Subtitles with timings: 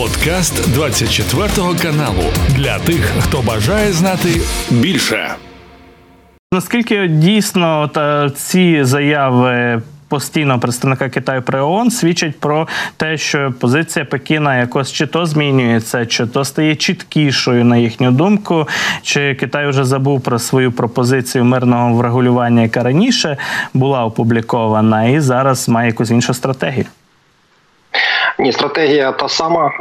[0.00, 1.48] Подкаст 24
[1.82, 2.22] каналу
[2.56, 4.28] для тих, хто бажає знати
[4.70, 5.34] більше.
[6.54, 14.04] Наскільки дійсно та ці заяви постійного представника Китаю при ООН свідчить про те, що позиція
[14.04, 18.68] Пекіна якось чи то змінюється, чи то стає чіткішою на їхню думку,
[19.02, 23.36] чи Китай вже забув про свою пропозицію мирного врегулювання, яка раніше
[23.74, 26.86] була опублікована, і зараз має якусь іншу стратегію.
[28.40, 29.72] Ні, стратегія та сама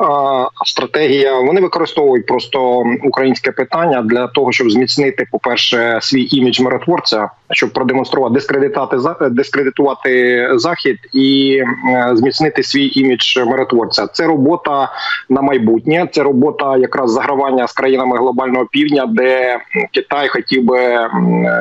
[0.66, 1.40] стратегія.
[1.40, 7.74] Вони використовують просто українське питання для того, щоб зміцнити, по перше, свій імідж миротворця, щоб
[7.74, 8.98] продемонструвати дискредитати
[9.30, 11.58] дискредитувати захід і
[11.90, 14.08] е, зміцнити свій імідж миротворця.
[14.08, 14.92] Це робота
[15.30, 16.08] на майбутнє.
[16.12, 19.60] Це робота якраз загравання з країнами глобального півдня, де
[19.94, 20.80] Китай хотів би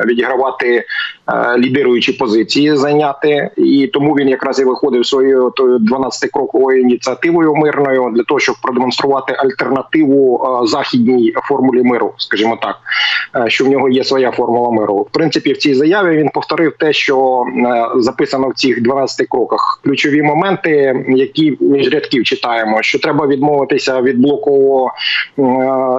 [0.05, 0.83] відігравати е,
[1.57, 8.23] лідируючі позиції, зайняти, і тому він якраз і виходив своєю 12 кроковою ініціативою мирною для
[8.23, 12.75] того, щоб продемонструвати альтернативу е, західній формулі миру, скажімо так,
[13.45, 14.95] е, що в нього є своя формула миру.
[14.95, 19.81] В принципі, в цій заяві він повторив те, що е, записано в цих 12 кроках.
[19.83, 24.91] Ключові моменти, які між рядків читаємо, що треба відмовитися від блокового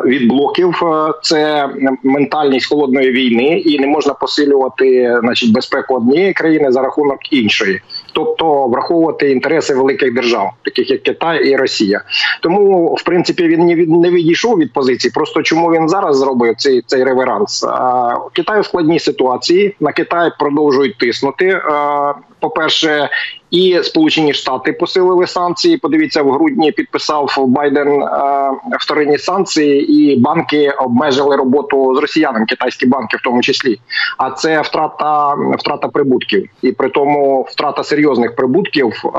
[0.06, 0.82] від блоків.
[1.22, 1.68] Це
[2.02, 7.80] ментальність холодної війни, і не можна посилювати, значить, безпеку однієї країни за рахунок іншої,
[8.12, 12.02] тобто враховувати інтереси великих держав, таких як Китай і Росія.
[12.42, 15.12] Тому, в принципі, він не від не відійшов від позиції.
[15.14, 17.66] Просто чому він зараз зробив цей цей реверанс?
[18.32, 21.60] Китай у складній ситуації на Китай продовжують тиснути.
[22.40, 23.08] По перше,
[23.50, 25.76] і Сполучені Штати посилили санкції.
[25.76, 28.06] Подивіться, в грудні підписав Байден е,
[28.80, 33.80] вторинні санкції, і банки обмежили роботу з росіянами, китайські банки, в тому числі.
[34.18, 39.10] А це втрата втрата прибутків, і при тому втрата серйозних прибутків е,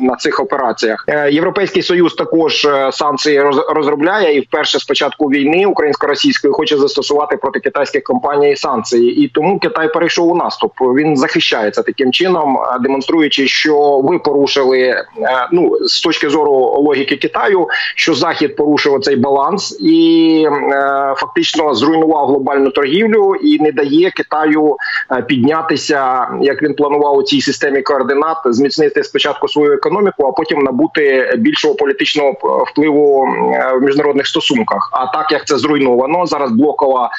[0.00, 1.04] на цих операціях.
[1.08, 7.60] Е, Європейський союз також санкції розробляє і вперше з початку війни українсько-російської хоче застосувати проти
[7.60, 10.72] китайських компаній санкції, і тому Китай перейшов у наступ.
[10.80, 15.04] Він захищається таким чином, демонструючи, що що ви порушили е,
[15.52, 22.26] ну з точки зору логіки Китаю, що Захід порушив цей баланс і е, фактично зруйнував
[22.26, 24.76] глобальну торгівлю і не дає Китаю
[25.12, 30.58] е, піднятися, як він планував у цій системі координат, зміцнити спочатку свою економіку, а потім
[30.58, 33.28] набути більшого політичного впливу
[33.74, 34.90] в міжнародних стосунках.
[34.92, 37.10] А так як це зруйновано зараз, блокова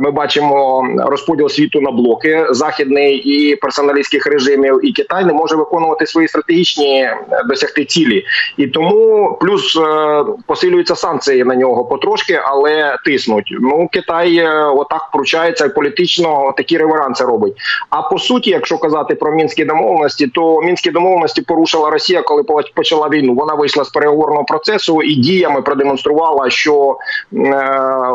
[0.00, 5.99] ми бачимо розподіл світу на блоки західний і персоналістських режимів, і Китай не може виконувати
[6.00, 7.16] виконувати свої стратегічні е,
[7.48, 8.24] досягти цілі,
[8.56, 13.56] і тому плюс е, посилюються санкції на нього потрошки, але тиснуть.
[13.60, 17.54] Ну Китай е, отак вручається політично такі реверанси робить.
[17.90, 22.42] А по суті, якщо казати про мінські домовленості, то мінські домовленості порушила Росія, коли
[22.74, 23.34] почала війну.
[23.34, 26.96] Вона вийшла з переговорного процесу і діями продемонструвала, що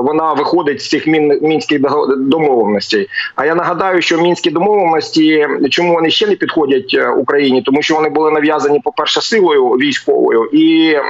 [0.03, 1.07] вона виходить з цих
[1.41, 1.81] мінських
[2.17, 3.07] домовленостей.
[3.35, 8.09] А я нагадаю, що мінські домовленості чому вони ще не підходять Україні, тому що вони
[8.09, 11.03] були нав'язані, по перше, силою військовою і е,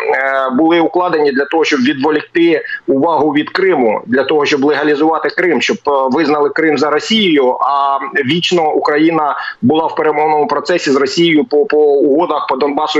[0.57, 5.77] були укладені для того, щоб відволікти увагу від Криму, для того, щоб легалізувати Крим, щоб
[5.87, 7.57] е, визнали Крим за Росією.
[7.61, 12.99] А вічно Україна була в перемовному процесі з Росією по по угодах по Донбасу,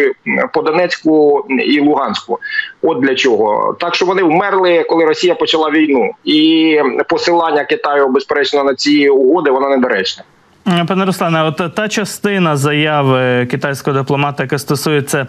[0.54, 2.40] по Донецьку і Луганську.
[2.82, 8.64] От для чого так, що вони вмерли, коли Росія почала війну, і посилання Китаю безперечно
[8.64, 10.24] на ці угоди воно недоречне.
[10.66, 15.28] Пане Руслане, от та частина заяви китайського дипломата, яка стосується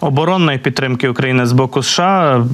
[0.00, 2.44] оборонної підтримки України з боку США,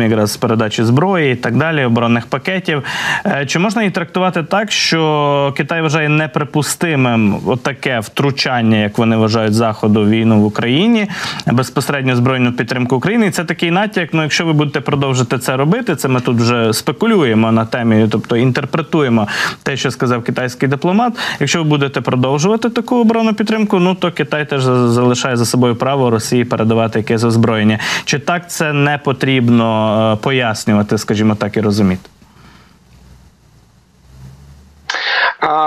[0.00, 2.82] якраз передачі зброї і так далі, оборонних пакетів.
[3.26, 9.54] Е, чи можна її трактувати так, що Китай вважає неприпустимим отаке втручання, як вони вважають
[9.54, 11.06] заходу війну в Україні,
[11.46, 13.26] безпосередньо збройну підтримку України?
[13.26, 14.08] І це такий натяк.
[14.12, 18.36] Ну, якщо ви будете продовжити це робити, це ми тут вже спекулюємо на темі, тобто
[18.36, 19.28] інтерпретуємо
[19.62, 21.18] те, що сказав китайський дипломат.
[21.40, 26.10] Якщо ви будете продовжувати таку оборонну підтримку, ну то Китай теж залишає за собою право
[26.10, 27.78] Росії передавати якесь озброєння.
[28.04, 29.66] Чи так це не потрібно
[30.12, 32.10] е, пояснювати, скажімо так, і розуміти?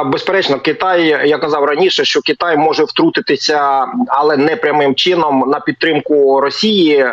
[0.06, 6.42] Безперечно, Китай я казав раніше, що Китай може втрутитися, але не прямим чином на підтримку
[6.42, 7.06] Росії.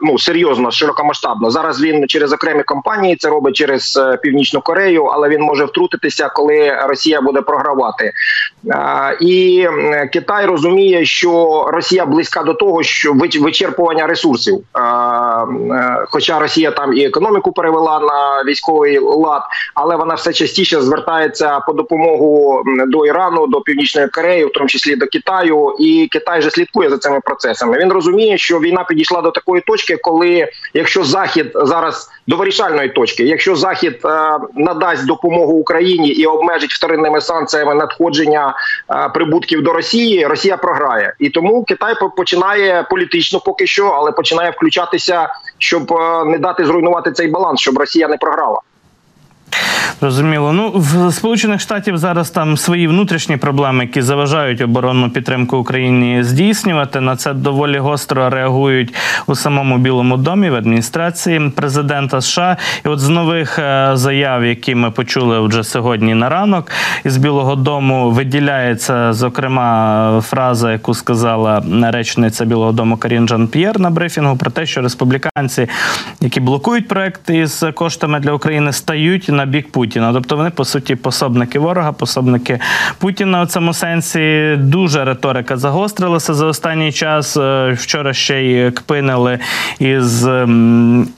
[0.00, 1.50] Ну серйозно, широкомасштабно.
[1.50, 6.28] Зараз він через окремі компанії це робить через е, Північну Корею, але він може втрутитися,
[6.28, 8.12] коли Росія буде програвати.
[9.20, 9.68] І
[10.12, 14.64] Китай розуміє, що Росія близька до того, що вичерпування ресурсів
[16.08, 19.42] хоча Росія там і економіку перевела на військовий лад,
[19.74, 24.96] але вона все частіше звертається по допомогу до Ірану, до Північної Кореї, в тому числі
[24.96, 27.78] до Китаю, і Китай же слідкує за цими процесами.
[27.78, 33.22] Він розуміє, що війна підійшла до такої точки, коли якщо захід зараз до вирішальної точки,
[33.24, 38.54] якщо захід е, надасть допомогу Україні і обмежить вторинними санкціями надходження
[38.90, 44.50] е, прибутків до Росії, Росія програє, і тому Китай починає політично поки що, але починає
[44.50, 48.60] включатися, щоб е, не дати зруйнувати цей баланс, щоб Росія не програла.
[50.00, 50.52] Розуміло.
[50.52, 57.00] Ну в Сполучених Штатів зараз там свої внутрішні проблеми, які заважають оборонну підтримку Україні здійснювати.
[57.00, 58.94] На це доволі гостро реагують
[59.26, 62.56] у самому Білому домі в адміністрації президента США.
[62.84, 66.70] І от з нових е, заяв, які ми почули вже сьогодні на ранок,
[67.04, 73.90] із Білого Дому виділяється зокрема фраза, яку сказала речниця Білого Дому Карін Жан П'єр на
[73.90, 75.68] брифінгу про те, що республіканці,
[76.20, 80.12] які блокують проект із коштами для України, стають на бік Путіна.
[80.12, 82.60] Тобто вони по суті пособники ворога, пособники
[82.98, 83.42] Путіна.
[83.42, 87.36] У цьому сенсі дуже риторика загострилася за останній час.
[87.36, 89.38] Е, вчора ще й кпинили
[89.78, 90.28] із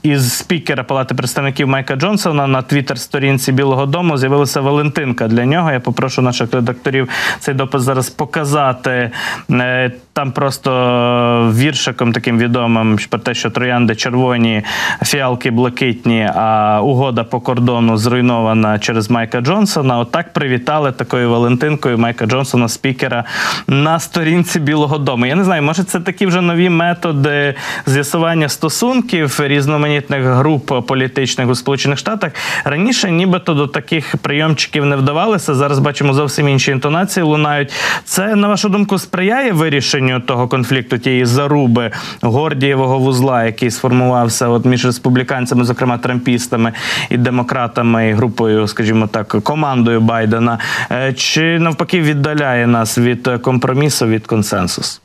[0.03, 4.17] із спікера Палати представників Майка Джонсона на твіттер-сторінці Білого Дому.
[4.17, 5.71] З'явилася Валентинка для нього.
[5.71, 7.09] Я попрошу наших редакторів
[7.39, 9.11] цей допис зараз показати.
[9.51, 14.63] Е, там просто віршиком таким відомим про те, що троянди червоні,
[15.03, 19.99] фіалки блакитні, а угода по кордону зруйнована через Майка Джонсона.
[19.99, 23.23] Отак привітали такою Валентинкою Майка Джонсона, спікера
[23.67, 25.25] на сторінці Білого Дому.
[25.25, 27.53] Я не знаю, може це такі вже нові методи
[27.85, 32.31] з'ясування стосунків різноманітних груп політичних у Сполучених Штатах.
[32.65, 35.55] Раніше, нібито до таких прийомчиків не вдавалися.
[35.55, 37.73] Зараз бачимо зовсім інші інтонації лунають.
[38.03, 41.91] Це на вашу думку сприяє вирішенню того конфлікту, тієї заруби
[42.21, 46.71] Гордієвого вузла, який сформувався от між республіканцями, зокрема трампістами
[47.09, 50.59] і демократами, і групою, скажімо так, командою Байдена,
[50.91, 55.01] е, чи навпаки віддаляє нас від компромісу від консенсусу?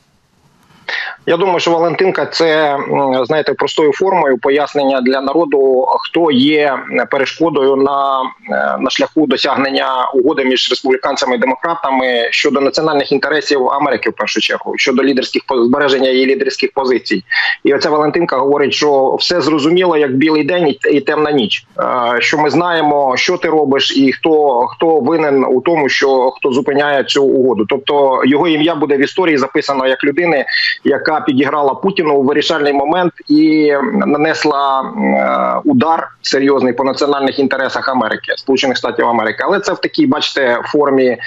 [1.25, 2.77] Я думаю, що Валентинка це
[3.23, 6.79] знаєте простою формою пояснення для народу, хто є
[7.11, 14.09] перешкодою на е, на шляху досягнення угоди між республіканцями і демократами щодо національних інтересів Америки,
[14.09, 17.23] в першу чергу, щодо лідерських збереження її лідерських позицій.
[17.63, 21.65] І оця Валентинка говорить, що все зрозуміло як білий день і темна ніч.
[21.79, 26.51] Е, що ми знаємо, що ти робиш, і хто хто винен у тому, що хто
[26.51, 27.65] зупиняє цю угоду.
[27.69, 30.45] Тобто його ім'я буде в історії записано як людини,
[30.83, 33.73] яка яка підіграла Путіну у вирішальний момент і
[34.05, 39.43] нанесла е, удар серйозний по національних інтересах Америки, Сполучених Штатів Америки.
[39.45, 41.19] Але це в такій, бачите, формі е,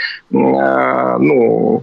[1.21, 1.83] ну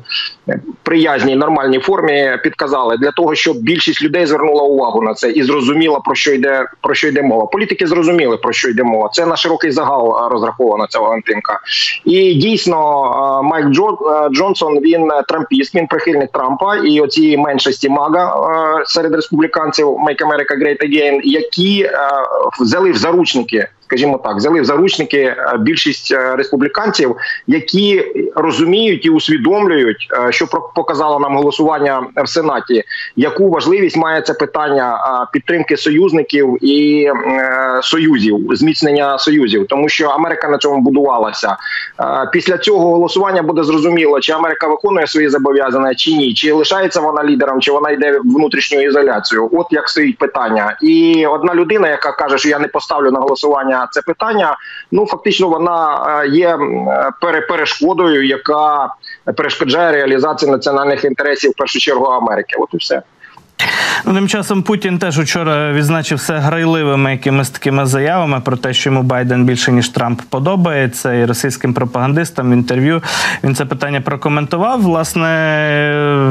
[0.84, 6.00] приязній нормальній формі підказали для того, щоб більшість людей звернула увагу на це і зрозуміла
[6.00, 7.46] про що йде про що йде мова.
[7.46, 9.10] Політики зрозуміли про що йде мова.
[9.14, 11.60] Це на широкий загал розрахована ця Валентинка.
[12.06, 12.80] І дійсно,
[13.40, 13.68] е, Майк
[14.32, 18.36] Джонсон він трампіст, він прихильник Трампа і оці меншості Мага
[18.80, 22.00] е, серед республіканців Make America Great Again, які е,
[22.60, 27.16] взяли в заручники скажімо так, взяли в заручники е, більшість е, республіканців,
[27.48, 28.06] які
[28.36, 32.84] розуміють і усвідомлюють, е, що показало нам голосування в сенаті,
[33.16, 35.00] яку важливість має це питання
[35.34, 37.10] підтримки союзників і
[37.82, 41.58] союзів, зміцнення союзів, тому що Америка на цьому будувалася.
[42.32, 47.24] Після цього голосування буде зрозуміло, чи Америка виконує свої зобов'язання чи ні, чи лишається вона
[47.24, 49.50] лідером, чи вона йде в внутрішню ізоляцію.
[49.54, 53.83] От як стоїть питання, і одна людина, яка каже, що я не поставлю на голосування
[53.92, 54.58] це питання.
[54.92, 56.58] Ну фактично, вона е, є
[57.48, 58.94] перешкодою, яка
[59.38, 62.56] перешкоджає реалізації національних інтересів в першу чергу Америки.
[62.60, 63.02] От і все.
[64.06, 69.04] Ну, Тим часом Путін теж учора відзначився грайливими якимись такими заявами про те, що йому
[69.04, 73.02] Байден більше ніж Трамп подобається, і російським пропагандистам в інтерв'ю
[73.44, 74.82] він це питання прокоментував.
[74.82, 75.30] Власне,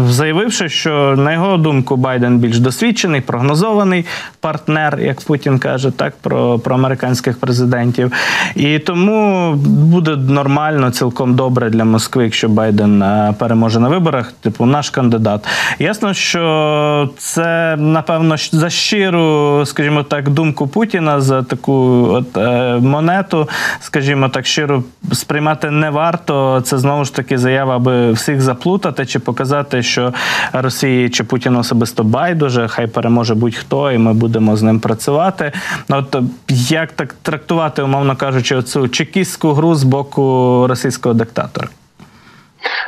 [0.09, 4.07] заявивши, що на його думку Байден більш досвідчений, прогнозований
[4.41, 8.13] партнер, як Путін каже, так про, про американських президентів.
[8.55, 14.67] І тому буде нормально, цілком добре для Москви, якщо Байден е, переможе на виборах, типу
[14.67, 15.47] наш кандидат.
[15.79, 21.73] Ясно, що це напевно за щиру, скажімо так, думку Путіна за таку
[22.13, 23.49] от е, монету,
[23.81, 26.61] скажімо так, щиро сприймати не варто.
[26.65, 30.13] Це знову ж таки заява, аби всіх заплутати чи показати, що
[30.53, 35.53] Росії чи Путіну особисто байдуже, хай переможе будь-хто, і ми будемо з ним працювати.
[35.89, 36.17] От
[36.49, 41.69] як так трактувати, умовно кажучи, оцю чекістську гру з боку російського диктатора?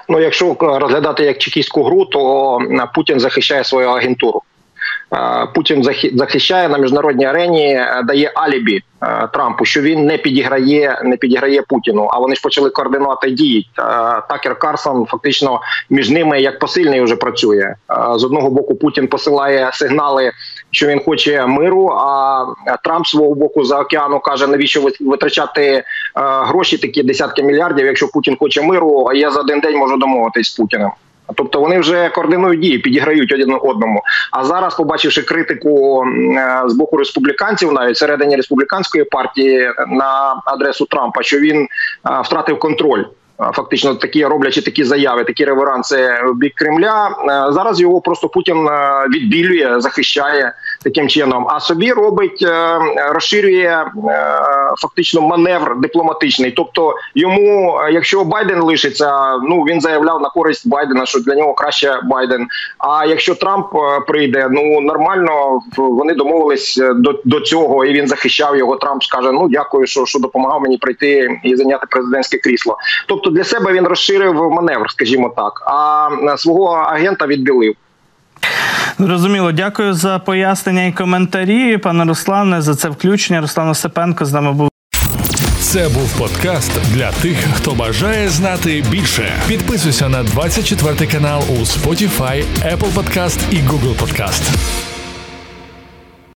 [0.09, 2.59] Ну, якщо розглядати як чекістську гру, то
[2.95, 4.43] Путін захищає свою агентуру.
[5.55, 5.85] Путін
[6.15, 8.83] захищає на міжнародній арені, дає алібі
[9.33, 12.09] Трампу, що він не підіграє, не підіграє Путіну.
[12.13, 13.71] А вони ж почали координувати дії.
[14.29, 17.75] Такер Карсон фактично між ними як посильний вже працює.
[18.17, 20.33] З одного боку Путін посилає сигнали,
[20.75, 21.89] що він хоче миру.
[21.89, 22.47] А
[22.85, 28.63] Трамп свого боку за океану каже, навіщо витрачати гроші, такі десятки мільярдів, якщо Путін хоче
[28.63, 29.07] миру.
[29.11, 30.91] А я за один день можу домовитись з Путіним.
[31.35, 34.03] Тобто вони вже координують дії, підіграють один одному.
[34.31, 41.23] А зараз, побачивши критику е, з боку республіканців, навіть всередині республіканської партії на адресу Трампа,
[41.23, 41.67] що він е,
[42.25, 43.05] втратив контроль.
[43.39, 47.09] Фактично такі роблячи такі заяви, такі реверанси в бік Кремля.
[47.09, 48.69] Е, зараз його просто Путін
[49.11, 50.53] відбілює, захищає
[50.85, 52.79] таким чином, а собі робить, е,
[53.13, 53.85] розширює е,
[54.79, 56.51] фактично маневр дипломатичний.
[56.51, 61.55] Тобто, йому, е, якщо Байден лишиться, ну він заявляв на користь Байдена, що для нього
[61.55, 62.47] краще Байден.
[62.79, 63.67] А якщо Трамп
[64.07, 68.77] прийде, ну нормально вони домовились до до цього, і він захищав його.
[68.77, 72.77] Трамп скаже: Ну дякую, що що допомагав мені прийти і зайняти президентське крісло.
[73.09, 77.75] Тобто для себе він розширив маневр, скажімо так, а свого агента відбілив.
[78.99, 83.41] Зрозуміло, дякую за пояснення і коментарі, пане Руслане, за це включення.
[83.41, 84.69] Руслан Осипенко з нами був.
[85.61, 89.33] Це був подкаст для тих, хто бажає знати більше.
[89.49, 94.43] Підписуйся на 24 канал у Spotify, Apple Podcast і Google Podcast.